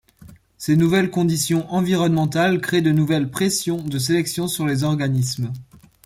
[0.57, 5.53] Ces nouvelles conditions environnementales créent de nouvelles pressions de sélection sur les organismes.